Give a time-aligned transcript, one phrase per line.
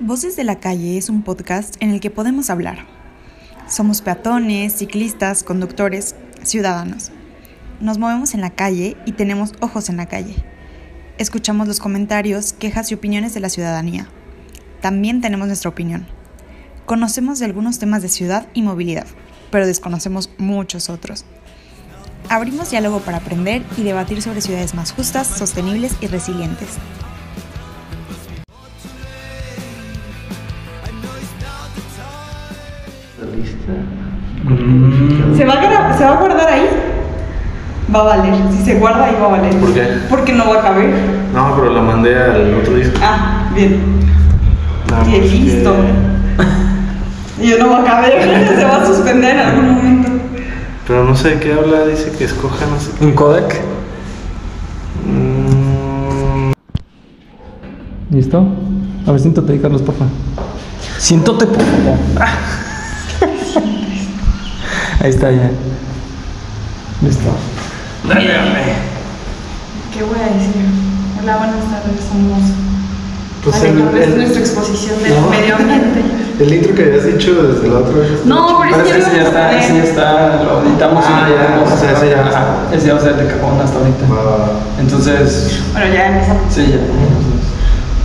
[0.00, 2.86] Voces de la Calle es un podcast en el que podemos hablar.
[3.68, 7.10] Somos peatones, ciclistas, conductores, ciudadanos.
[7.80, 10.36] Nos movemos en la calle y tenemos ojos en la calle.
[11.18, 14.08] Escuchamos los comentarios, quejas y opiniones de la ciudadanía.
[14.80, 16.06] También tenemos nuestra opinión.
[16.86, 19.06] Conocemos de algunos temas de ciudad y movilidad,
[19.50, 21.24] pero desconocemos muchos otros.
[22.28, 26.78] Abrimos diálogo para aprender y debatir sobre ciudades más justas, sostenibles y resilientes.
[35.38, 36.66] ¿Se va, a ¿Se va a guardar ahí?
[37.94, 38.34] Va a valer.
[38.50, 39.54] Si se guarda ahí va a valer.
[39.60, 39.82] ¿Por qué?
[40.10, 40.90] Porque no va a caber.
[41.32, 42.98] No, pero la mandé al otro disco.
[43.00, 43.80] Ah, bien.
[44.90, 45.72] No, Bien, listo.
[47.38, 48.48] que- Y yo no va a caber.
[48.58, 50.10] se va a suspender en algún momento.
[50.88, 52.90] Pero no sé de qué habla, dice que escoja, no sé.
[53.04, 53.60] ¿Un codec?
[55.06, 56.50] Mm,
[58.10, 58.44] ¿Listo?
[59.06, 60.06] A ver, siéntate ahí, Carlos, porfa.
[60.98, 61.96] Siéntate, por favor.
[65.00, 65.50] Ahí está ya.
[67.02, 67.30] Listo.
[68.08, 68.60] Dale, dale.
[69.94, 70.62] ¿Qué voy a decir?
[71.22, 72.00] Hola, buenas tardes.
[72.08, 72.42] Somos
[73.44, 75.30] Pues el- el- nuestra exposición del No.
[75.30, 76.02] medio ambiente.
[76.40, 78.24] el intro que habías dicho desde la otra vez.
[78.24, 81.34] No, pero es que ese ya está, ese ya está, lo editamos y Ah, lo
[81.36, 81.72] ya, ponemos.
[81.72, 82.20] o sea, ese ya.
[82.26, 84.04] Ajá, Ese ya va a ser de cajón hasta ahorita.
[84.80, 86.42] Entonces, Bueno, ya empezamos.
[86.52, 86.78] sí, ya.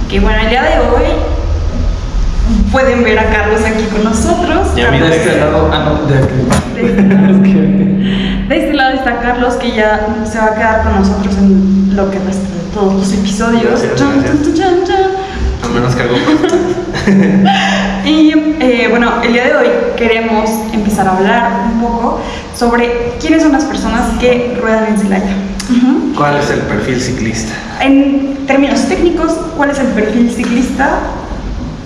[0.10, 1.10] Que bueno, el día de hoy
[2.72, 4.76] pueden ver a Carlos aquí con nosotros.
[4.76, 5.16] Ya, De mira.
[5.16, 6.34] este lado, ah, no, de aquí.
[8.50, 12.12] De este lado está Carlos, que ya se va a quedar con nosotros en lo
[12.12, 13.64] que resta de todos los episodios.
[13.64, 14.44] Gracias, Chun, gracias.
[14.44, 14.96] chun, chun, chun.
[15.64, 16.16] A menos que algo
[18.06, 22.20] Y eh, bueno, el día de hoy queremos empezar a hablar un poco
[22.54, 25.34] sobre quiénes son las personas que ruedan en Celaya.
[26.18, 27.54] ¿Cuál es el perfil ciclista?
[27.82, 31.00] En términos técnicos, ¿cuál es el perfil ciclista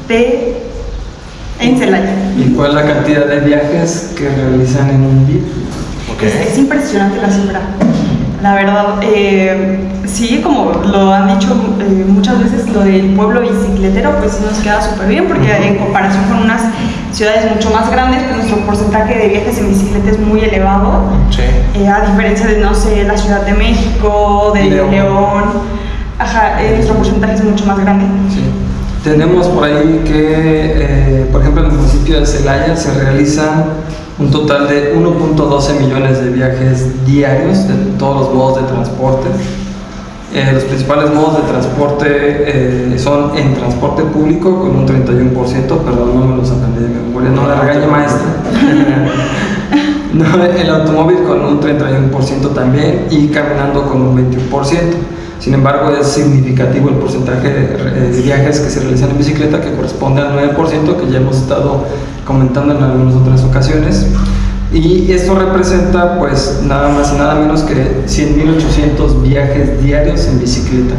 [0.08, 0.58] de
[1.60, 2.14] en Celaya?
[2.38, 5.42] ¿Y cuál es la cantidad de viajes que realizan en un día?
[6.14, 6.24] Ok.
[6.24, 7.62] Es impresionante la cifra.
[8.42, 11.50] La verdad, eh, sí, como lo han dicho
[11.82, 15.78] eh, muchas veces, lo del pueblo bicicletero, pues sí nos queda súper bien, porque en
[15.78, 16.62] comparación con unas
[17.12, 21.10] ciudades mucho más grandes, pues nuestro porcentaje de viajes en bicicleta es muy elevado.
[21.32, 21.42] Sí.
[21.80, 24.92] Eh, a diferencia de, no sé, la Ciudad de México, de León.
[24.92, 25.44] León,
[26.20, 28.06] ajá, eh, nuestro porcentaje es mucho más grande.
[28.30, 28.44] Sí.
[29.08, 30.34] Tenemos por ahí que,
[30.76, 33.68] eh, por ejemplo, en el municipio de Celaya se realizan
[34.20, 39.30] un total de 1.12 millones de viajes diarios de todos los modos de transporte.
[40.34, 45.34] Eh, los principales modos de transporte eh, son en transporte público con un 31%,
[45.68, 48.28] perdón, no me los aprendí de memoria, no la regañe maestra.
[50.14, 55.17] No, el automóvil con un 31% también y caminando con un 21%.
[55.40, 59.62] Sin embargo, es significativo el porcentaje de, eh, de viajes que se realizan en bicicleta
[59.62, 61.86] que corresponde al 9% que ya hemos estado
[62.26, 64.08] comentando en algunas otras ocasiones.
[64.74, 70.96] Y esto representa pues nada más y nada menos que 100.800 viajes diarios en bicicleta.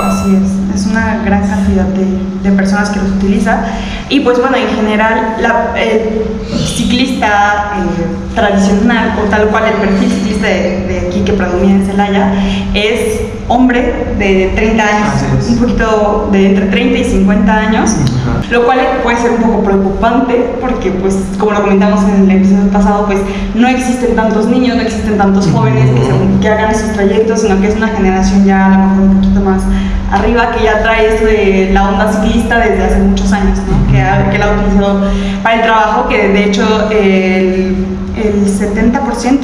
[0.00, 3.66] Así es, es una gran cantidad de, de personas que los utiliza.
[4.08, 6.22] Y pues bueno, en general, la, el
[6.56, 11.86] ciclista eh, tradicional o tal cual el perfil ciclista de, de aquí que predomina en
[11.86, 12.32] Celaya
[12.72, 15.08] es hombre de 30 años,
[15.48, 18.40] un poquito de entre 30 y 50 años, Ajá.
[18.48, 22.70] lo cual puede ser un poco preocupante porque pues como lo comentamos en el episodio
[22.70, 23.18] pasado, pues
[23.56, 27.60] no existen tantos niños, no existen tantos jóvenes que, se- que hagan esos trayectos, sino
[27.60, 29.62] que es una generación ya a lo mejor un poquito más
[30.12, 33.86] arriba que ya trae esto de la onda ciclista desde hace muchos años, ¿no?
[33.92, 35.00] que, que la ha utilizado
[35.42, 37.86] para el trabajo, que de hecho el,
[38.28, 39.40] el 70%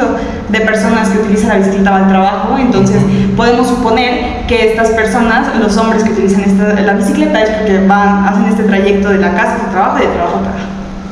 [0.49, 2.99] de personas que utilizan la bicicleta va al trabajo, entonces
[3.37, 8.27] podemos suponer que estas personas, los hombres que utilizan esta- la bicicleta es porque van,
[8.27, 10.67] hacen este trayecto de la casa al trabajo y de trabajo a trabajo.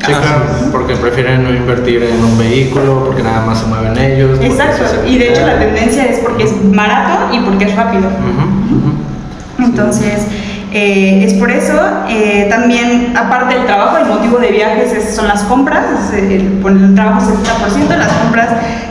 [0.06, 4.38] Sí, claro, porque prefieren no invertir en un vehículo, porque nada más se mueven ellos.
[4.42, 8.08] Exacto, y de hecho la tendencia es porque es barato y porque es rápido.
[8.08, 9.64] Ujú, ujú.
[9.64, 10.26] Entonces,
[10.74, 11.72] eh, es por eso.
[12.08, 16.12] eh, también, aparte del trabajo, el motivo de viajes es- son las compras.
[16.12, 18.48] el, el trabajo es el 70%, las compras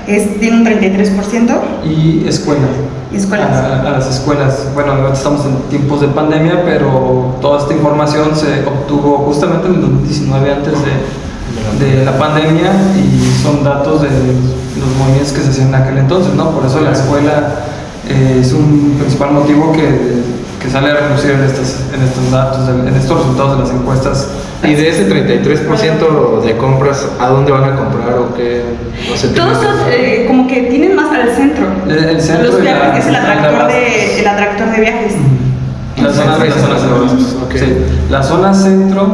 [0.07, 1.59] es, tiene un 33%.
[1.85, 2.69] Y escuelas.
[3.11, 3.49] Y escuelas.
[3.51, 4.67] A, a las escuelas.
[4.73, 9.81] Bueno, estamos en tiempos de pandemia, pero toda esta información se obtuvo justamente en el
[9.81, 15.67] 2019, antes de, de la pandemia, y son datos de los movimientos que se hacían
[15.69, 16.49] en aquel entonces, ¿no?
[16.51, 17.49] Por eso la escuela
[18.09, 20.32] eh, es un principal motivo que,
[20.63, 24.27] que sale a relucir en estos, en estos datos, en estos resultados de las encuestas.
[24.63, 28.63] Y de ese 33% de compras, ¿a dónde van a comprar o qué?
[29.09, 31.65] No sé, Todos son eh, como que tienen más al centro.
[31.87, 34.79] El- el centro Los viajes, la- es el la- atractor, la- de, el atractor de
[34.81, 35.13] viajes.
[36.01, 37.51] Las zonas, Las las zonas zonas de de abastos, ok.
[37.55, 37.73] sí.
[38.09, 39.07] la zona centro,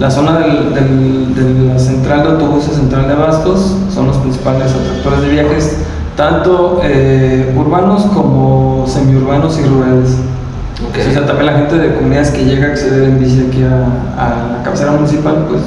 [0.00, 4.72] la zona del, del- de la central de autobuses, central de abastos, son los principales
[4.72, 5.76] atractores de viajes,
[6.16, 10.10] tanto eh, urbanos como semiurbanos y rurales.
[10.86, 10.96] Ok.
[11.08, 13.84] O sea, también la gente de comunidades que llega a acceder en bici aquí a,
[14.16, 15.62] a la cabecera municipal, pues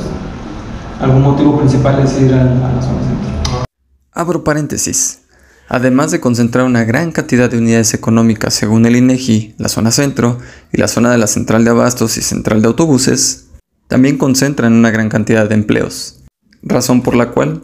[1.02, 3.66] algún motivo principal es ir a, a la zona centro.
[4.14, 5.22] Abro paréntesis.
[5.68, 10.38] Además de concentrar una gran cantidad de unidades económicas según el INEGI, la zona centro
[10.74, 13.46] y la zona de la central de abastos y central de autobuses,
[13.88, 16.20] también concentran una gran cantidad de empleos,
[16.62, 17.62] razón por la cual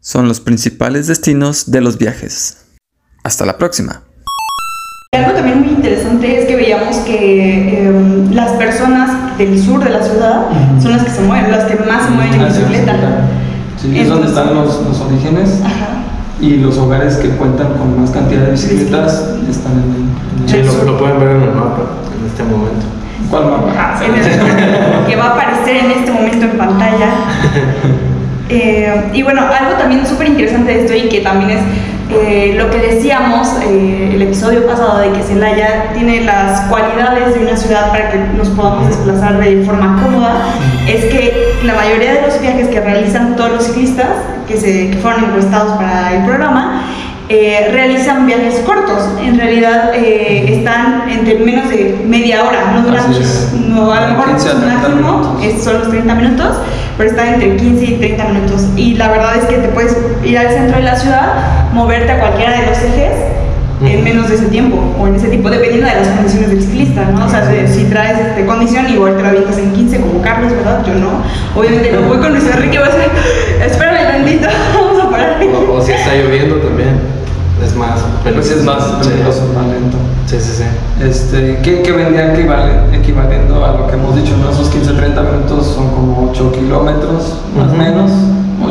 [0.00, 2.64] son los principales destinos de los viajes.
[3.22, 4.05] Hasta la próxima.
[5.16, 10.02] Algo también muy interesante es que veíamos que em, las personas del sur de la
[10.02, 10.46] ciudad
[10.80, 12.94] son las que se mueven, las que más se mueven en Ah, sí, bicicleta.
[13.80, 15.88] Sí, es donde están los, los orígenes Ajá.
[16.40, 20.54] y los hogares que cuentan con más cantidad de bicicletas están en el...
[20.54, 21.82] en el- Sí, lo, pueden ver en el mapa
[22.18, 22.86] en este momento.
[23.30, 23.98] ¿Cuál mapa?
[24.04, 27.08] en el- que va a aparecer en este momento en pantalla.
[28.48, 31.58] Eh, y bueno, algo también súper interesante de esto y que también es
[32.08, 37.40] eh, lo que decíamos eh, el episodio pasado de que Celaya tiene las cualidades de
[37.40, 40.36] una ciudad para que nos podamos desplazar de forma cómoda,
[40.86, 44.08] es que la mayoría de los viajes que realizan todos los ciclistas
[44.46, 46.84] que, se, que fueron encuestados para el programa,
[47.28, 49.02] eh, realizan viajes cortos.
[49.20, 53.04] En realidad eh, están entre menos de media hora, no duran,
[53.68, 56.56] no, a lo mejor 15 a su 30 máximo son los 30 minutos,
[56.96, 58.66] pero están entre 15 y 30 minutos.
[58.76, 61.32] Y la verdad es que te puedes ir al centro de la ciudad,
[61.76, 63.12] moverte a cualquiera de los ejes
[63.84, 67.04] en menos de ese tiempo o en ese tipo, dependiendo de las condiciones del ciclista,
[67.12, 67.26] ¿no?
[67.26, 70.50] O sea, si, si traes este, condición, igual te la avientas en 15 como Carlos,
[70.52, 70.82] ¿verdad?
[70.86, 71.20] Yo no.
[71.54, 73.10] Obviamente no voy con Luis Enrique, voy a decir,
[73.66, 75.36] espérame tantito, vamos a parar.
[75.68, 77.16] O, o si está lloviendo también.
[77.64, 79.08] Es más Pues es más Sí.
[79.08, 79.96] peligroso, más lento.
[80.26, 80.64] Sí, sí, sí.
[81.02, 84.36] Este, ¿qué, qué vendría equivale- equivaliendo a lo que hemos dicho?
[84.36, 84.50] ¿no?
[84.50, 87.76] Esos 15-30 minutos son como 8 kilómetros, más o Ujú.
[87.76, 88.10] menos.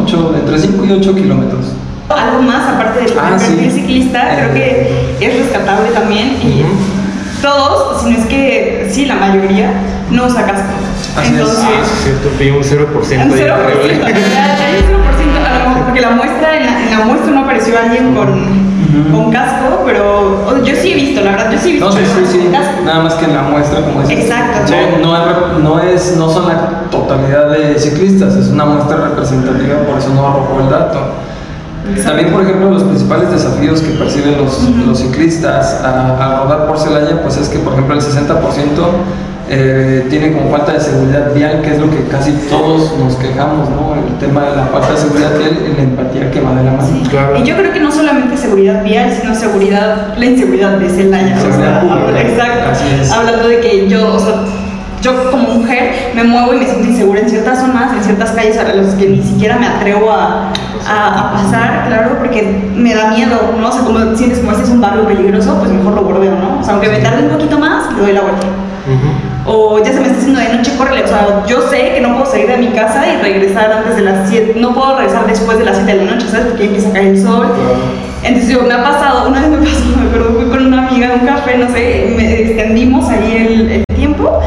[0.04, 1.66] 8, entre 5 y 8 kilómetros.
[2.10, 3.80] Algo más aparte del Ah, perfil sí.
[3.82, 7.42] ciclista, creo que es rescatable también y Ujú.
[7.42, 9.72] todos, si no es que sí, la mayoría,
[10.12, 10.70] no usa casco.
[11.18, 11.40] Así es.
[11.40, 12.30] Entonces, Ah, sí, es cierto.
[12.38, 13.98] Vi un 0% un ahí 0%, horrible.
[14.04, 17.06] ya, ya hay un 0%, a lo mejor, porque la muestra, en la, en la
[17.06, 18.66] muestra no apareció alguien con,
[19.12, 22.04] con casco, pero yo sí he visto, la verdad, yo sí he visto No, sí,
[22.06, 22.50] sí, sí.
[22.52, 22.82] casco.
[22.86, 24.26] Nada más que en la muestra, como dices.
[24.26, 24.74] Exacto.
[25.02, 29.80] No, no, es, no, es, no son la totalidad de ciclistas, es una muestra representativa,
[29.90, 31.00] por eso no arrojó el dato.
[32.04, 36.78] También, por ejemplo, los principales desafíos que perciben los, los ciclistas a- al rodar por
[36.80, 38.26] Celaya, pues es que, por ejemplo, el 60%
[39.48, 43.70] eh, tiene como falta de seguridad vial, que es lo que casi todos nos quejamos,
[43.70, 43.94] ¿no?
[43.96, 46.72] El tema de la falta de seguridad vial y la empatía que va de la
[46.72, 46.88] mano.
[46.88, 47.04] Sí.
[47.12, 47.38] Claro.
[47.38, 51.38] Y yo creo que no solamente seguridad vial, sino seguridad, la inseguridad de Celaya.
[51.38, 52.22] o sea, pública.
[52.22, 52.70] exacto.
[52.72, 53.12] Así es.
[53.12, 54.34] Hablando de que yo, o sea,
[55.06, 58.58] yo como mujer me muevo y me siento insegura en ciertas zonas, en ciertas calles
[58.58, 60.52] a las que ni siquiera me atrevo a,
[60.88, 63.70] a- a pasar, claro, porque me da miedo, ¿no?
[63.70, 66.60] O sea, como sientes como este es un barrio peligroso, pues mejor lo bordeo, ¿no?
[66.60, 68.48] O sea, aunque me tarde un poquito más, le doy la vuelta.
[68.48, 69.10] Ujú.
[69.48, 71.04] O ya se me está haciendo de noche, córrele.
[71.04, 74.02] O sea, yo sé que no puedo salir de mi casa y regresar antes de
[74.02, 74.56] las 7.
[74.60, 76.48] No puedo regresar después de las 7 de la noche, ¿sabes?
[76.48, 77.48] Porque ya empieza a caer el sol.
[78.24, 81.10] Entonces, digo, me ha pasado, una vez me pasó, me acuerdo, fui con una amiga
[81.12, 84.40] a un café, no sé, me extendimos ahí el, el tiempo.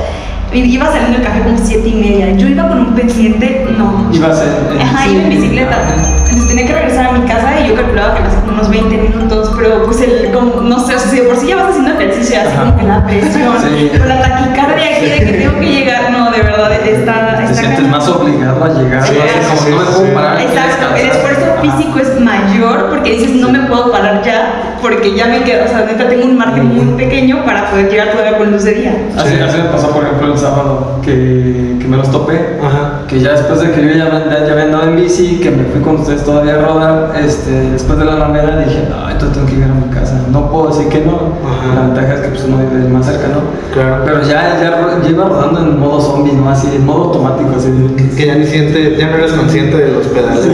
[0.52, 2.32] Iba saliendo el café como 7 y media.
[2.36, 4.08] Yo iba con un pendiente, no.
[4.12, 4.48] Iba a ser.
[4.80, 5.76] Ajá, iba en bicicleta.
[6.24, 8.70] Entonces tenía que regresar a mi casa y yo calculaba que me hacía como unos
[8.70, 11.56] 20 minutos, pero pues el, como, no sé, o sea, si de por sí ya
[11.56, 13.90] vas haciendo ejercicio, así como que la presión, Sí.
[13.98, 17.36] con la taquicardia aquí de que tengo que llegar, no, de verdad, está...
[17.36, 17.90] Te está sientes cañón.
[17.90, 19.06] más obligado a llegar.
[19.06, 19.22] Sí, ¿no?
[19.54, 20.12] Así sí, como no sí.
[20.14, 20.36] parar.
[20.36, 25.14] quiero Exacto, el esfuerzo físico es mayor porque dices no me puedo parar ya porque
[25.14, 28.38] ya me quedo, o sea, neta tengo un margen muy pequeño para poder llegar todavía
[28.38, 28.92] con luz de día.
[29.16, 29.40] Así, Sí.
[29.46, 32.56] así me pasó, por ejemplo, el sábado que, que me los topé.
[32.62, 33.02] Ajá.
[33.06, 35.80] Que ya después de que yo ya, ya, ya andado en bici, que me fui
[35.82, 39.54] con ustedes todavía a rodar, este, después de la Alameda dije, no, entonces tengo que
[39.54, 40.20] llegar a mi casa.
[40.32, 41.12] No puedo decir que no.
[41.44, 41.74] Ajá.
[41.74, 43.40] La ventaja es que pues, uno vive más cerca, ¿no?
[43.74, 44.02] Claro.
[44.06, 46.50] Pero ya, ya, ro- ya iba rodando en modo zombie, ¿no?
[46.50, 47.68] Así, en modo automático, así.
[48.16, 50.46] Que ya ni siente, ya no eres consciente de los pedales.
[50.46, 50.52] no,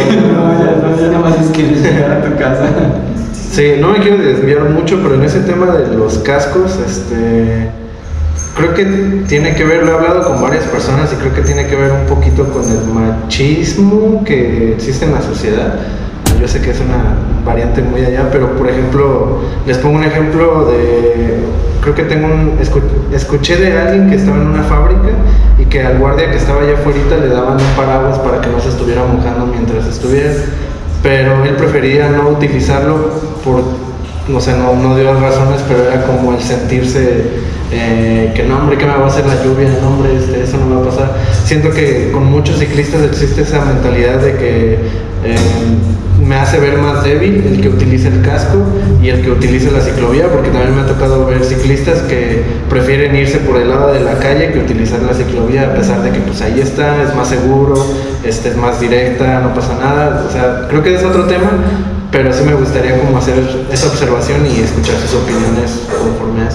[0.58, 2.64] ya, no, ya nada más es quieres llegar a tu casa.
[3.54, 7.68] Sí, no me quiero desviar mucho, pero en ese tema de los cascos, este,
[8.56, 8.84] creo que
[9.28, 11.92] tiene que ver, lo he hablado con varias personas y creo que tiene que ver
[11.92, 15.74] un poquito con el machismo que existe en la sociedad.
[16.40, 17.14] Yo sé que es una
[17.46, 21.38] variante muy allá, pero por ejemplo, les pongo un ejemplo de,
[21.80, 25.10] creo que tengo un, escu- escuché de alguien que estaba en una fábrica
[25.60, 28.58] y que al guardia que estaba allá afuera le daban un paraguas para que no
[28.58, 30.32] se estuviera mojando mientras estuviera
[31.04, 32.96] pero él prefería no utilizarlo
[33.44, 33.62] por,
[34.26, 37.24] no sé, no, no dio razones, pero era como el sentirse
[37.70, 40.56] eh, que no, hombre, que me va a hacer la lluvia, no, hombre, este, eso
[40.56, 41.14] no me va a pasar.
[41.44, 44.78] Siento que con muchos ciclistas existe esa mentalidad de que
[45.24, 45.36] eh,
[46.24, 48.58] me hace ver más débil el que utilice el casco
[49.02, 53.14] y el que utilice la ciclovía, porque también me ha tocado ver ciclistas que prefieren
[53.14, 56.20] irse por el lado de la calle que utilizar la ciclovía, a pesar de que
[56.20, 57.74] pues ahí está, es más seguro,
[58.24, 60.24] este, es más directa, no pasa nada.
[60.28, 61.50] O sea, creo que es otro tema,
[62.10, 63.34] pero sí me gustaría como hacer
[63.70, 66.48] esa observación y escuchar sus opiniones conforme a.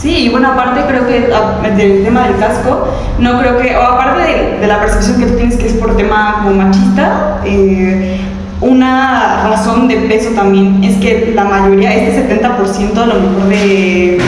[0.00, 2.88] Sí, y bueno, aparte creo que ah, del tema del casco,
[3.18, 6.42] no creo que, o aparte de, la percepción que tú tienes que es por tema
[6.44, 8.20] como machista, eh,
[8.60, 14.18] una razón de peso también es que la mayoría, este 70% a lo mejor de,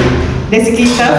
[0.50, 1.10] de ciclistas,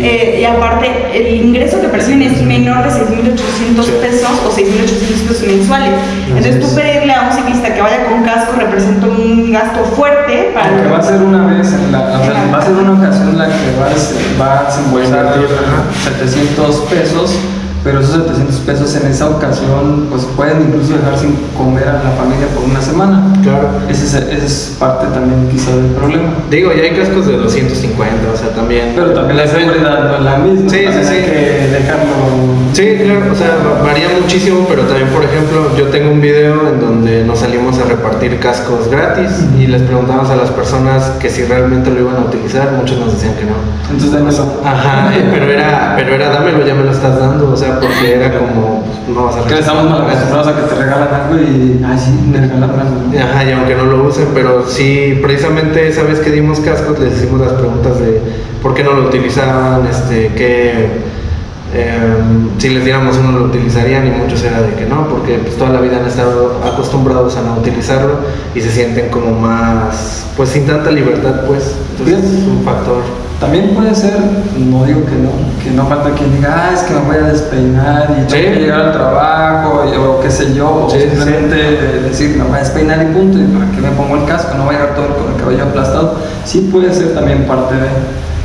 [0.00, 5.46] eh, y aparte el ingreso que perciben es menor de 6.800 pesos o 6.800 pesos
[5.46, 5.90] mensuales.
[6.26, 10.68] Entonces tú pedirle a un ciclista que vaya con casco representa un gasto fuerte para...
[10.68, 13.28] Aunque va a ser una vez, en la, o sea, va a ser una ocasión
[13.30, 15.34] en la que vas, va a desembolsar
[16.18, 17.38] 700 pesos
[17.82, 22.10] pero esos 700 pesos en esa ocasión pues pueden incluso dejar sin comer a la
[22.10, 23.32] familia por una semana.
[23.42, 23.70] Claro.
[23.88, 26.28] Ese es, ese es parte también quizá del problema.
[26.50, 28.92] Digo, ya hay cascos de 250, o sea, también...
[28.94, 30.70] Pero también la seguridad no es la misma.
[30.70, 31.14] Sí, sí, sí.
[31.14, 32.59] Hay que dejarlo...
[32.72, 36.80] Sí, claro, o sea, varía muchísimo, pero también, por ejemplo, yo tengo un video en
[36.80, 41.44] donde nos salimos a repartir cascos gratis y les preguntamos a las personas que si
[41.44, 43.54] realmente lo iban a utilizar, muchos nos decían que no.
[43.90, 44.60] Entonces démelo.
[44.64, 48.14] Ajá, eh, pero era, pero era dámelo, ya me lo estás dando, o sea, porque
[48.14, 51.36] era como, pues, no vas a Que estamos mal acostumbrados a que te regalan algo
[51.36, 51.84] y...
[51.84, 53.00] Ay, sí, me regalaron algo.
[53.18, 57.16] Ajá, y aunque no lo usen, pero sí, precisamente esa vez que dimos cascos les
[57.16, 58.20] hicimos las preguntas de
[58.62, 61.09] por qué no lo utilizaban, este, qué,
[61.74, 65.56] em, si les diéramos uno lo utilizarían y muchos era de que no, porque pues
[65.56, 68.14] toda la vida han estado acostumbrados a no utilizarlo
[68.54, 73.02] y se sienten como más, pues sin tanta libertad, pues, entonces es un factor.
[73.40, 74.12] También puede ser,
[74.58, 75.30] no digo que no,
[75.64, 78.52] que no falta quien diga, ah, es que me voy a despeinar y tengo Sí.
[78.52, 82.36] que llegar al trabajo, y- o qué sé yo, o Sí, sí, simplemente eh, decir,
[82.36, 84.74] me voy a despeinar y punto, y para que me pongo el casco, no voy
[84.74, 86.16] a llegar todo con el cabello aplastado.
[86.44, 87.88] Sí puede ser también parte de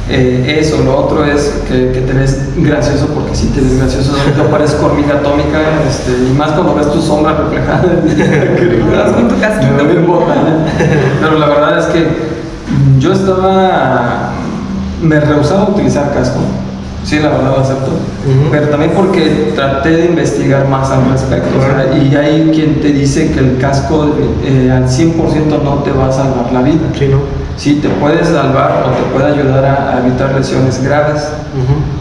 [0.09, 0.83] eh, eso.
[0.83, 4.85] Lo otro es que, que te ves gracioso, porque sí te ves gracioso, yo parezco
[4.85, 7.83] hormiga atómica, este, y más cuando ves tu sombra reflejada.
[9.29, 9.73] Tu casquito.
[11.21, 12.07] Pero la verdad es que
[12.99, 14.31] yo estaba.
[15.01, 16.39] Me rehusaba a utilizar casco.
[17.03, 17.91] Sí, la verdad lo acepto.
[18.51, 21.49] Pero también porque traté de investigar más al respecto.
[21.57, 25.91] o sea, y hay quien te dice que el casco eh, al 100% no te
[25.91, 26.81] va a salvar la vida.
[26.97, 27.44] Sí, ¿no?
[27.57, 31.29] Sí, te puede salvar o te puede ayudar a, a evitar lesiones graves.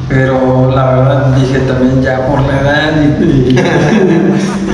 [0.09, 3.59] Pero la verdad dije también ya por la edad y, y-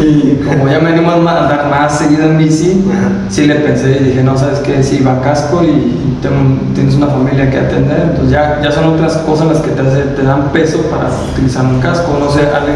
[0.02, 3.10] y como ya me animo a andar más seguido en bici, Ajá.
[3.28, 7.06] sí le pensé y dije, no, sabes qué, si va casco y tengo- tienes una
[7.08, 10.48] familia que atender, entonces ya, ya son otras cosas las que te, hace- te dan
[10.52, 12.16] peso para utilizar un casco.
[12.18, 12.72] No sé, Ale,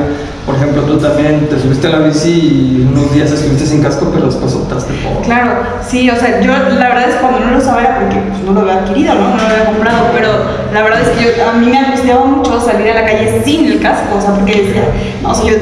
[0.47, 4.11] por ejemplo, tú también te subiste a la bici y unos días estuviste sin casco,
[4.13, 5.23] pero después optaste por...
[5.23, 8.43] Claro, sí, o sea, yo la verdad es cuando no lo usaba era porque pues,
[8.43, 9.31] no lo había adquirido, ¿no?
[9.31, 10.29] No lo había comprado, pero
[10.73, 13.73] la verdad es que yo, a mí me angustiaba mucho salir a la calle sin
[13.73, 14.83] el casco, o sea, porque decía,
[15.23, 15.57] no, o sea, yo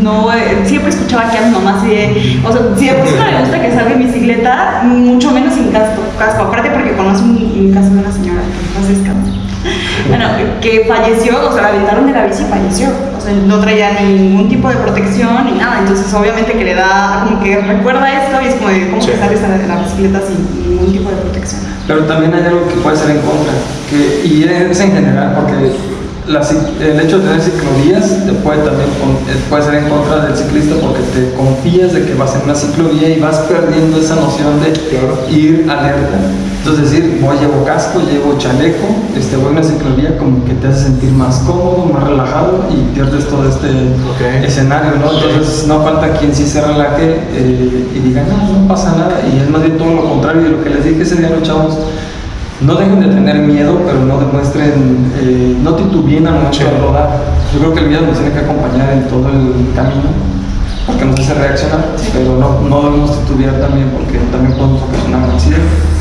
[0.00, 3.14] no, eh, siempre escuchaba que a mi mamá así de, o sea, si de sí
[3.18, 7.24] no le gusta que salga en bicicleta, mucho menos sin casco, casco aparte porque conozco
[7.26, 8.40] un, un caso de una señora
[8.86, 9.41] se descansa.
[10.08, 10.26] Bueno,
[10.60, 12.88] que falleció, o sea, la aventaron de la bici y falleció.
[13.16, 15.78] O sea, no traía ningún tipo de protección ni nada.
[15.80, 19.10] Entonces, obviamente que le da, como que recuerda esto y es como de cómo Sí.
[19.12, 21.60] que sales a la, de la bicicleta sin ningún tipo de protección.
[21.86, 23.52] Pero también hay algo que puede ser en contra,
[23.90, 25.72] que, y es en general, porque
[26.28, 28.88] la el hecho de tener ciclovías te puede también
[29.28, 32.54] eh, puede ser en contra del ciclista porque te confías de que vas en una
[32.54, 35.18] ciclovía y vas perdiendo esa noción de Claro.
[35.28, 36.18] ir alerta.
[36.64, 38.86] Entonces decir, voy, llevo casco, llevo chaleco,
[39.18, 42.94] este, voy a una ciclovía como que te hace sentir más cómodo, más relajado y
[42.94, 43.66] pierdes todo este
[44.46, 45.10] escenario, ¿no?
[45.10, 49.22] Entonces no falta quien sí se relaje eh, y diga, no, no pasa nada.
[49.26, 51.42] Y es más bien todo lo contrario de lo que les dije ese día los
[51.42, 51.76] chavos.
[52.60, 57.24] No dejen de tener miedo, pero no demuestren, eh, no titubeen al momento de rodar.
[57.52, 60.14] Yo creo que el miedo nos tiene que acompañar en todo el camino,
[60.86, 65.34] porque nos hace reaccionar, pero no, no debemos titubear también, porque también podemos ocasionar un
[65.34, 65.91] accidente.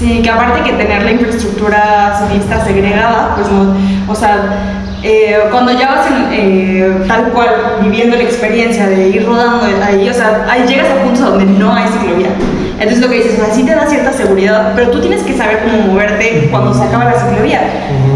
[0.00, 3.76] Sí, que aparte que tener la infraestructura ciclista segregada, pues no,
[4.08, 7.50] o sea, eh, cuando ya vas en, eh, tal cual
[7.82, 11.74] viviendo la experiencia de ir rodando ahí, o sea, ahí llegas a puntos donde no
[11.74, 12.30] hay ciclovía.
[12.80, 15.36] Entonces lo que dices, o sea, sí te da cierta seguridad, pero tú tienes que
[15.36, 17.60] saber cómo moverte cuando se acaba la ciclovía.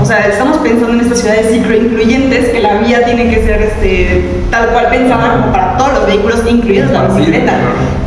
[0.01, 4.25] O sea, estamos pensando en estas ciudades cicloincluyentes que la vía tiene que ser este,
[4.51, 7.53] tal cual pensada como para todos los vehículos, incluidos la bicicleta.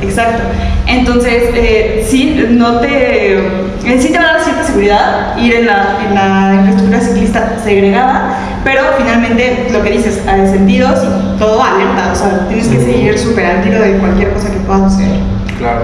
[0.01, 0.43] Exacto.
[0.87, 5.67] Entonces, eh, sí, no te, eh, sí te va a dar cierta seguridad ir en
[5.67, 11.61] la, en la infraestructura ciclista segregada, pero finalmente lo que dices, hay sentidos y todo
[11.61, 15.19] alerta, o sea, tienes que seguir súper al tiro de cualquier cosa que pueda suceder.
[15.59, 15.81] Claro.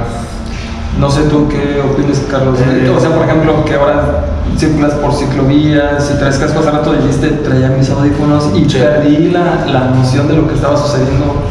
[0.99, 2.59] No sé tú qué opinas, Carlos.
[2.59, 4.25] Eh, o sea, por ejemplo, que ahora
[4.57, 8.77] circulas por ciclovías y traes casco, hace rato dijiste, traía mis audífonos y Sí.
[8.77, 11.43] perdí la, la noción de lo que estaba sucediendo.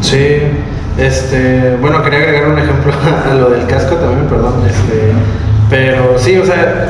[0.00, 0.38] Sí,
[0.98, 2.92] este, bueno, quería agregar un ejemplo
[3.30, 5.12] a lo del casco también, perdón, este,
[5.68, 6.86] pero sí, o sea,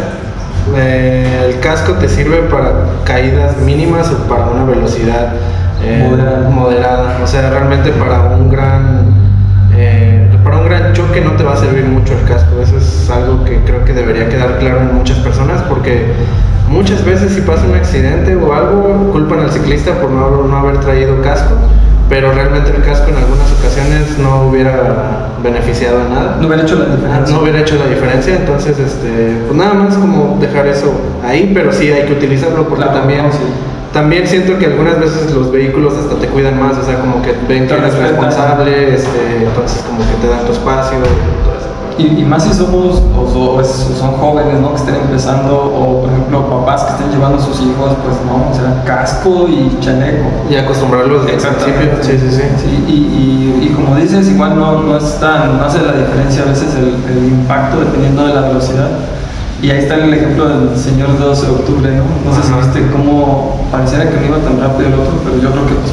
[0.76, 2.72] eh, el casco te sirve para
[3.04, 5.32] caídas mínimas o para una velocidad
[5.82, 6.48] eh, Moderada.
[6.50, 9.05] moderada, o sea, realmente para un gran,
[11.16, 13.92] choque no te va a servir mucho el casco, eso es algo que creo que
[13.92, 16.12] debería quedar claro en muchas personas porque
[16.68, 20.80] muchas veces si pasa un accidente o algo, culpan al ciclista por no, no haber
[20.80, 21.54] traído casco
[22.08, 26.38] pero realmente el casco en algunas ocasiones no hubiera beneficiado a nada.
[26.40, 27.34] No hubiera hecho la diferencia.
[27.34, 30.92] No hubiera hecho la diferencia, entonces, este, pues nada más como dejar eso
[31.24, 33.38] ahí, pero sí hay que utilizarlo porque Claro, también, no, sí.
[33.92, 37.32] También siento que algunas veces los vehículos hasta te cuidan más, o sea, como que
[37.48, 41.46] ven que eres responsable, este, entonces como que te dan tu espacio y.
[41.98, 44.72] Y, más si somos, o, son jóvenes, ¿no?
[44.72, 48.50] Que estén empezando, o por ejemplo, papás que estén llevando a sus hijos, pues no,
[48.50, 50.26] o sea, casco y chaleco.
[50.50, 51.96] Y acostumbrarlos desde el principio.
[52.02, 52.42] Sí, sí, sí.
[52.58, 56.42] Sí, y, y, y como dices, igual no, no es tan, no hace la diferencia
[56.42, 58.90] a veces el, el impacto dependiendo de la velocidad.
[59.62, 62.04] Y ahí está el ejemplo del señor 12 de octubre, ¿no?
[62.28, 65.48] No sé si viste cómo pareciera que no iba tan rápido el otro, pero yo
[65.50, 65.92] creo que pues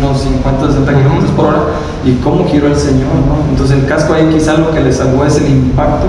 [0.00, 0.98] unos 50, 60 Ujú.
[1.00, 1.62] kilómetros por hora.
[2.04, 3.44] Y cómo giró el señor, ¿no?
[3.50, 6.08] Entonces el casco ahí quizá lo que le salvó es el impacto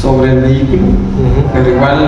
[0.00, 0.96] sobre el vehículo,
[1.52, 1.98] pero igual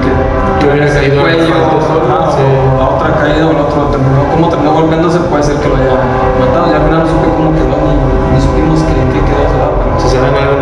[0.00, 2.40] que, Que hubiera caído cuello, ajá, sí.
[2.78, 5.92] la otra caída o el otro terminó, como terminó golpeándose, puede ser que lo haya
[6.40, 6.72] matado.
[6.72, 8.00] Ya al final no supe cómo quedó, ni,
[8.32, 9.76] ni supimos que, que quedó, ¿verdad?
[9.76, 10.56] Pero- Si saben algo,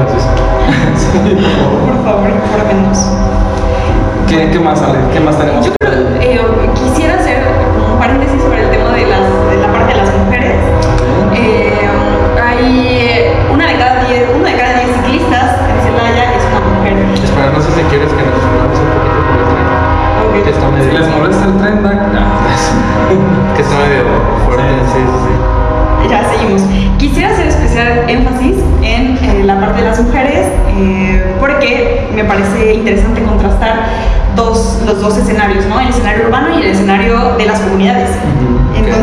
[1.87, 3.09] Por favor, informenos.
[4.28, 4.99] ¿Qué, ¿Qué más, Ale?
[5.12, 5.66] ¿Qué más tenemos?
[5.66, 6.40] Yo creo, eh,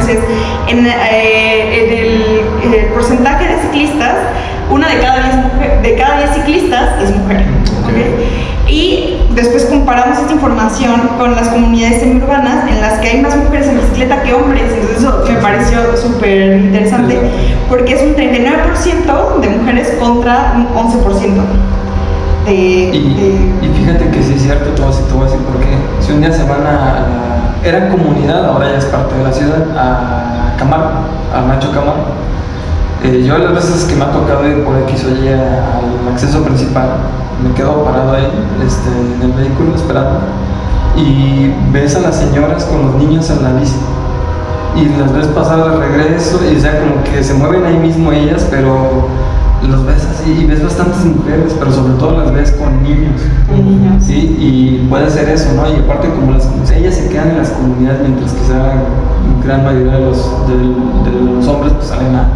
[0.09, 0.29] Entonces,
[0.67, 1.83] en, eh,
[2.63, 4.15] en el, el porcentaje de ciclistas,
[4.71, 7.43] una de cada diez, mujer- de cada diez ciclistas es mujer.
[7.83, 7.89] Ok.
[7.89, 8.69] ¿ok?
[8.71, 13.67] Y después comparamos esta información con las comunidades semiurbanas en las que hay más mujeres
[13.67, 14.61] en bicicleta que hombres.
[14.71, 17.19] Entonces eso me pareció súper interesante
[17.67, 21.41] porque es un 39% de mujeres contra un 11%
[22.45, 24.91] de, Y, de- y fíjate que sí es cierto, te voy
[25.23, 25.67] a decir por qué.
[25.99, 27.07] Si un día se van a la...
[27.63, 30.91] Era comunidad, ahora ya es parte de la ciudad, a Camargo,
[31.33, 32.15] a Nacho Camargo.
[33.03, 36.43] Eh, yo las veces que me ha tocado ir por X o Y al acceso
[36.43, 36.89] principal,
[37.43, 38.27] me quedo parado ahí
[38.65, 40.19] este, en el vehículo esperando
[40.97, 43.77] y ves a las señoras con los niños en la bici
[44.75, 48.47] y las ves pasar de regreso y sea como que se mueven ahí mismo ellas
[48.49, 49.07] pero
[49.67, 53.21] los ves así y ves bastantes mujeres pero sobre todo las ves con niños
[53.99, 57.49] sí y puede ser eso no y aparte como las ellas se quedan en las
[57.49, 58.83] comunidades mientras que la
[59.43, 62.29] gran mayoría de los de, de los hombres pues salen a,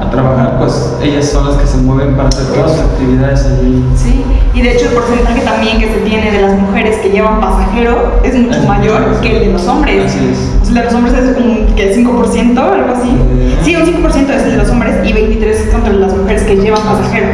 [0.00, 3.82] a trabajar pues ellas son las que se mueven para hacer todas sus actividades allí
[3.96, 7.40] Sí, y de hecho el porcentaje también que se tiene de las mujeres que llevan
[7.40, 10.06] pasajero es mucho Es mayor que el de los hombres.
[10.06, 10.38] Así es.
[10.62, 13.08] O sea, el de los hombres es como que 5%, algo así.
[13.10, 13.58] Eh.
[13.64, 16.56] Sí, un 5% es el de los hombres y 23% es contra las mujeres que
[16.56, 17.26] llevan pasajero.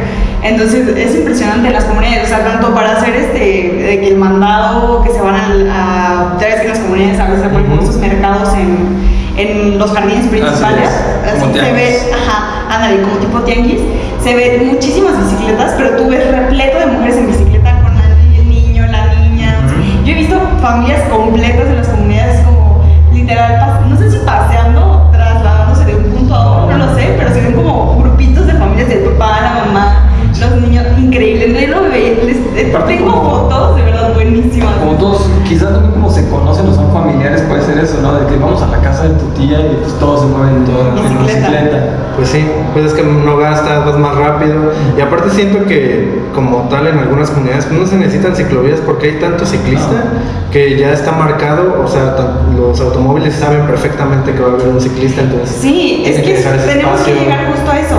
[0.42, 5.02] Entonces es impresionante las comunidades, o sea, tanto para hacer este, de que el mandado,
[5.02, 8.52] que se van al- a, ya ves que las comunidades a veces ponen esos mercados
[8.54, 10.88] en, en los jardines principales,
[11.26, 13.80] es, así, se ve, ajá, ándale, como tipo tianguis,
[14.22, 18.86] se ven muchísimas bicicletas, pero tú ves repleto de mujeres en bicicleta con el niño,
[18.86, 19.56] la niña.
[20.04, 25.84] Yo he visto familias completas en las comunidades como literal, no sé si paseando, trasladándose
[25.84, 28.88] de un punto a otro, no lo sé, pero se ven como grupitos de familias
[28.88, 31.66] del papá, la mamá, los niños, increíble.
[31.66, 32.54] Yo lo ve- les-
[32.86, 34.76] tengo fotos de verdad buenísimas.
[34.76, 38.14] como todos, quizás también como se conocen o son familiares, puede ser eso, ¿no?
[38.14, 41.24] De que vamos a la casa de tu tortilla y pues todos se mueven en
[41.24, 41.98] Bicicleta.
[42.16, 44.72] Pues sí, pues es que no gastas, vas más rápido.
[44.96, 49.10] Y aparte siento que como tal en algunas comunidades pues no se necesitan ciclovías porque
[49.10, 50.04] hay tanto ciclista
[50.52, 52.14] que ya está marcado, o sea,
[52.56, 55.56] los automóviles saben perfectamente que va a haber un ciclista, entonces...
[55.60, 57.14] Sí, es que ese tenemos que espacio.
[57.14, 57.96] llegar justo a eso.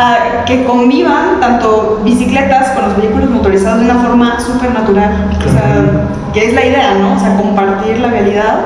[0.00, 5.50] A que convivan tanto bicicletas con los vehículos motorizados de una forma súper natural, o
[5.50, 7.14] sea, que es la idea, ¿no?
[7.14, 8.60] O sea, compartir la realidad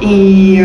[0.00, 0.60] y,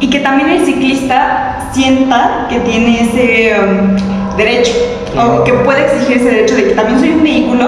[0.00, 4.72] y que también el ciclista sienta que tiene ese um, derecho,
[5.18, 7.64] o que puede exigir ese derecho de que también soy un vehículo,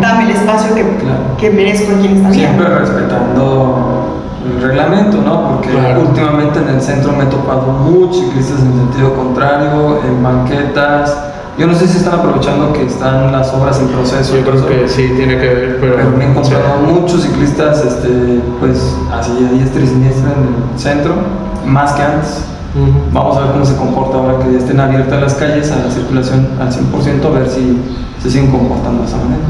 [0.00, 1.36] dame el espacio que, Claro.
[1.38, 2.30] que merezco aquí en esta.
[2.32, 3.95] Siempre respetando
[4.56, 5.48] el reglamento, ¿no?
[5.50, 6.02] Porque Claro.
[6.02, 11.16] últimamente en el centro me he topado muchos ciclistas en sentido contrario, en banquetas.
[11.58, 14.36] Yo no sé si están aprovechando que están las obras en proceso.
[14.36, 15.96] Yo creo que sí, tiene que ver, pero...
[15.96, 16.92] Pero me he encontrado sí.
[16.92, 21.14] muchos ciclistas, este, pues así a diestra y siniestra en el centro,
[21.64, 22.44] más que antes.
[23.10, 25.90] Vamos a ver cómo se comporta ahora que ya estén abiertas las calles a la
[25.90, 27.80] circulación al 100%, a ver si
[28.22, 29.42] se siguen comportando de esa manera.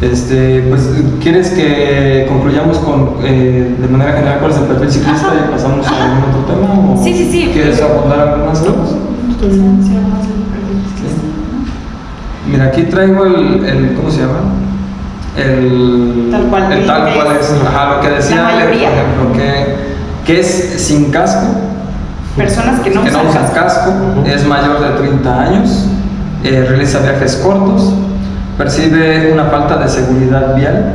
[0.00, 0.88] Este, pues,
[1.20, 5.36] ¿quieres que concluyamos con, eh, de manera general cuál es el perfil ciclista Ajá.
[5.48, 5.96] y pasamos Ajá.
[5.96, 6.92] a algún otro tema?
[6.94, 7.50] O Sí, sí, sí.
[7.52, 8.62] ¿Quieres abordar algo más?
[12.50, 14.38] Mira, aquí traigo el, el- ¿cómo se llama?
[15.36, 18.88] El Tal cual, el tal cual es, ajá, lo que decía la mayoría.
[18.90, 19.76] por ejemplo, que,
[20.32, 21.46] que es sin casco,
[22.36, 23.90] Personas que no que no usan usan casco.
[23.90, 23.92] casco,
[24.26, 25.86] es mayor de 30 años,
[26.44, 27.92] eh, realiza viajes cortos,
[28.58, 30.92] percibe una falta de seguridad vial,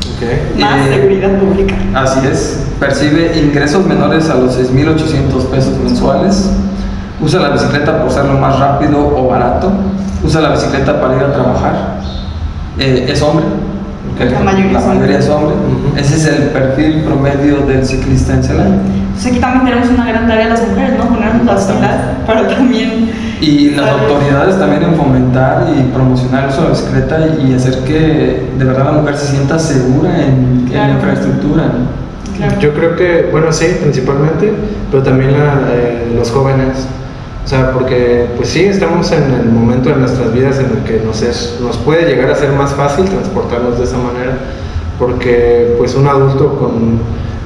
[0.00, 0.58] Ok.
[0.60, 1.74] Más Eh, seguridad pública.
[1.94, 2.64] Así es.
[2.80, 6.50] Percibe ingresos menores a los 6.800 pesos mensuales.
[7.20, 9.70] Usa la bicicleta por ser lo más rápido o barato.
[10.24, 11.74] Usa la bicicleta para ir a trabajar.
[12.78, 13.44] Eh, es hombre.
[14.18, 14.98] Porque La mayoría la es hombre.
[14.98, 15.54] mayoría es hombre.
[15.56, 15.96] Ujú.
[15.98, 18.74] Ese es el perfil promedio del ciclista en Celaya.
[18.74, 21.04] Entonces aquí también tenemos una gran tarea las mujeres, ¿no?
[21.08, 21.96] Ponernos las pilas
[22.26, 23.10] para también...
[23.40, 27.54] Y las saber- autoridades también en fomentar y promocionar el uso de la bicicleta y
[27.54, 30.88] hacer que de verdad la mujer se sienta segura en, en Claro.
[30.88, 31.62] la infraestructura.
[32.36, 32.60] Claro.
[32.60, 34.52] Yo creo que, bueno, sí, principalmente,
[34.90, 36.86] pero también la- eh, los jóvenes.
[37.44, 41.04] O sea, porque pues sí, estamos en el momento de nuestras vidas en el que
[41.04, 44.38] nos, es, nos puede llegar a ser más fácil transportarnos de esa manera,
[44.98, 47.00] porque pues un adulto con,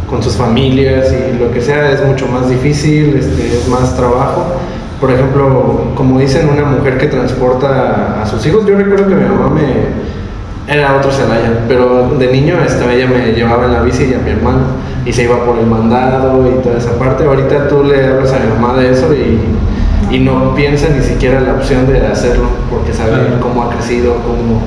[0.08, 4.44] con sus familias y lo que sea es mucho más difícil, este, es más trabajo.
[5.00, 9.24] Por ejemplo, como dicen, una mujer que transporta a sus hijos, yo recuerdo que mi
[9.24, 14.04] mamá me, era otro Celaya, pero de niño esta, ella me llevaba en la bici
[14.04, 14.60] y a mi hermano
[15.04, 17.24] y se iba por el mandado y toda esa parte.
[17.24, 19.38] Ahorita tú le hablas a mi mamá de eso y,
[20.10, 23.40] y no piensa ni siquiera la opción de hacerlo porque sabe Claro.
[23.40, 24.62] cómo ha crecido, cómo,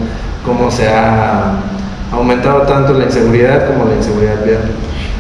[0.46, 1.54] cómo se ha
[2.12, 4.62] aumentado tanto la inseguridad como la inseguridad vial.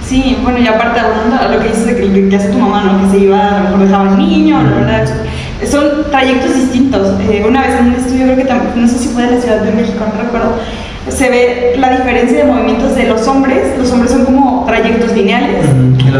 [0.05, 2.83] Sí, bueno, y aparte hablando de lo que dices de que, que hace tu mamá,
[2.83, 3.03] ¿no?
[3.11, 5.05] Que se iba, a lo mejor dejaba al niño, la verdad.
[5.69, 7.19] Son trayectos distintos.
[7.29, 9.41] Eh, una vez en un estudio, creo que tam- no sé si fue de la
[9.41, 10.53] Ciudad de México, no recuerdo,
[11.09, 13.77] se ve la diferencia de movimientos de los hombres.
[13.77, 15.65] Los hombres son como trayectos lineales,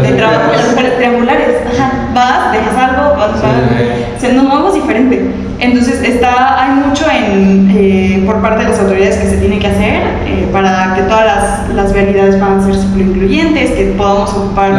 [0.02, 1.48] de trabajo, las triangulares.
[1.78, 3.46] Ajá, vas, dejas algo, vas, Sí.
[3.46, 4.16] vas.
[4.16, 5.30] O sea, nos movemos diferente.
[5.58, 9.66] Entonces, está, hay mucho en, eh, por parte de las autoridades que se tiene que
[9.66, 14.70] hacer eh, para que todas las, las vialidades puedan ser ciclo incluyentes, que podamos ocupar,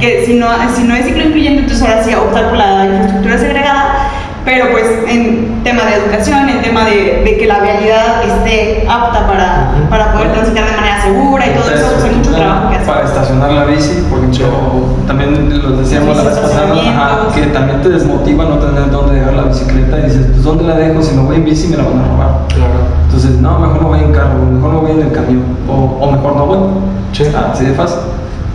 [0.00, 3.38] que si no, si no es ciclo incluyente, entonces ahora sí optar por la infraestructura
[3.38, 3.94] segregada,
[4.44, 9.26] pero pues en tema de educación, en tema de, de que la vialidad esté apta
[9.26, 9.88] para, Ujú.
[9.90, 11.86] para poder transitar de manera segura y todo eso,
[12.86, 14.48] Para estacionar la bici, por ejemplo,
[15.06, 19.42] también lo decíamos la vez pasada, que también te desmotiva no tener dónde dejar la
[19.44, 21.02] bicicleta y dices, pues ¿dónde la dejo?
[21.02, 22.46] Si me voy en bici me la van a robar.
[22.48, 22.72] Claro.
[23.04, 26.10] Entonces, no, mejor no voy en carro, mejor no voy en el camión, o, o
[26.10, 26.58] mejor no voy.
[27.12, 27.24] Sí.
[27.36, 27.98] Ah, así de fácil.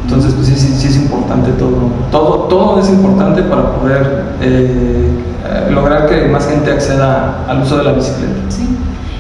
[0.03, 1.89] Entonces, pues sí, sí, sí es importante todo.
[2.11, 5.09] Todo, todo es importante para poder eh,
[5.45, 8.33] eh, lograr que más gente acceda al uso de la bicicleta.
[8.49, 8.66] Sí.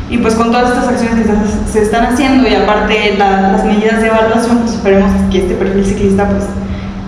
[0.09, 4.01] Y pues con todas estas acciones que se- están haciendo y aparte la- las medidas
[4.01, 6.45] de evaluación, pues esperemos que este perfil ciclista pues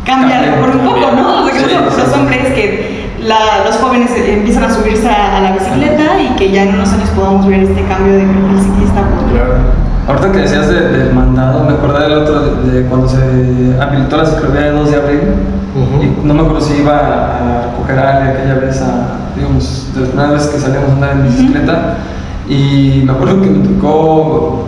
[0.05, 1.11] cambie por un poco.
[1.15, 1.43] ¿no?
[1.43, 5.37] O sea, que Sí, los, los hombres que la- los jóvenes empiezan a subirse a,
[5.37, 8.59] a la bicicleta y que ya en unos años podamos ver este cambio de perfil
[8.61, 9.01] ciclista.
[9.01, 9.53] pues, Claro.
[10.07, 13.17] Ahorita que decías de- del mandado, me acordé del otro, de, de cuando se
[13.79, 15.19] habilitó la ciclovía de 2 de abril.
[15.75, 16.03] Ujú.
[16.03, 19.99] Y no me acuerdo si iba a recoger a Ale aquella vez, a, digamos, de
[20.01, 21.93] las primeras veces que salíamos a andar en bicicleta.
[22.49, 24.65] Y me acuerdo que me tocó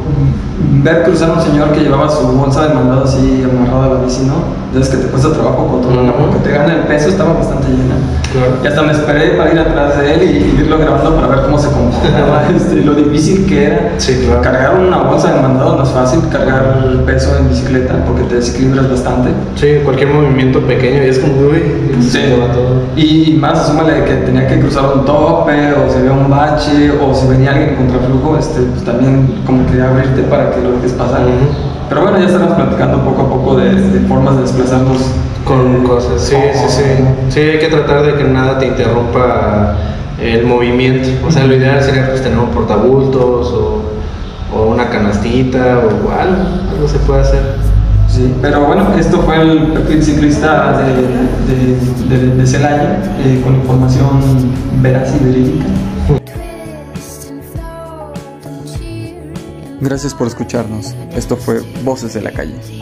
[0.84, 4.02] ver cruzar a un señor que llevaba su bolsa de mandado así amarrada a la
[4.02, 4.36] bici, ¿no?
[4.68, 7.96] Entonces que te cuesta trabajo controlarla porque te gana el peso, estaba bastante llena.
[8.32, 8.58] Claro.
[8.64, 11.58] Y hasta me esperé para ir atrás de él y irlo grabando para ver cómo
[11.58, 11.70] se
[12.56, 13.94] este, lo difícil que era.
[13.98, 14.42] Sí, claro.
[14.42, 18.90] Cargar una bolsa de mandado no es fácil, cargar peso en bicicleta porque te desequilibras
[18.90, 19.30] bastante.
[19.56, 21.62] Sí, cualquier movimiento pequeño y es como, uy,
[22.02, 22.34] se Sí.
[22.40, 22.82] va todo.
[22.96, 27.14] Y más, súmale que tenía que cruzar un tope, o si había un bache, o
[27.14, 30.94] si venía alguien en contraflujo, este, pues también como que abrirte para que lo dejes
[30.94, 31.22] pasar.
[31.22, 31.72] Ujú.
[31.90, 34.98] Pero bueno, ya estaremos platicando poco a poco de, de formas de desplazarnos
[35.44, 36.84] Con eh, cosas, sí, sí, sí.
[37.30, 39.76] Sí, hay que tratar de que nada te interrumpa
[40.22, 41.10] el movimiento.
[41.28, 43.82] O sea, lo ideal sería pues, tener un portabultos o,
[44.56, 47.42] o una canastita o algo, algo se puede hacer.
[48.08, 50.94] Sí, pero bueno, esto fue el perfil ciclista de,
[51.48, 54.20] de, de, de Celaya, eh, con información
[54.82, 55.66] veraz y verídica.
[59.80, 60.94] Gracias por escucharnos.
[61.16, 62.81] Esto fue Voces de la Calle.